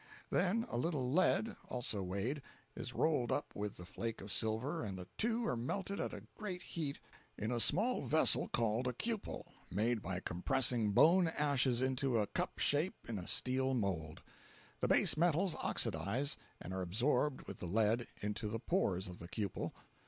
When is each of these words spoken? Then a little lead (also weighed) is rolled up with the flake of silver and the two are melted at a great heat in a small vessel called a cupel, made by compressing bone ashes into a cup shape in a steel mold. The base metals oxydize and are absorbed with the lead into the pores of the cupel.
Then 0.31 0.65
a 0.67 0.77
little 0.79 1.11
lead 1.13 1.57
(also 1.69 2.01
weighed) 2.01 2.41
is 2.75 2.95
rolled 2.95 3.31
up 3.31 3.53
with 3.55 3.77
the 3.77 3.85
flake 3.85 4.19
of 4.19 4.31
silver 4.31 4.83
and 4.83 4.97
the 4.97 5.07
two 5.15 5.45
are 5.45 5.55
melted 5.55 5.99
at 5.99 6.11
a 6.11 6.23
great 6.35 6.63
heat 6.63 6.99
in 7.37 7.51
a 7.51 7.59
small 7.59 8.03
vessel 8.07 8.47
called 8.47 8.87
a 8.87 8.93
cupel, 8.93 9.45
made 9.69 10.01
by 10.01 10.19
compressing 10.19 10.91
bone 10.91 11.27
ashes 11.27 11.83
into 11.83 12.17
a 12.17 12.25
cup 12.25 12.57
shape 12.57 12.95
in 13.07 13.19
a 13.19 13.27
steel 13.27 13.75
mold. 13.75 14.23
The 14.79 14.87
base 14.87 15.17
metals 15.17 15.53
oxydize 15.53 16.35
and 16.59 16.73
are 16.73 16.81
absorbed 16.81 17.43
with 17.43 17.59
the 17.59 17.67
lead 17.67 18.07
into 18.21 18.47
the 18.47 18.59
pores 18.59 19.07
of 19.07 19.19
the 19.19 19.27
cupel. 19.27 19.71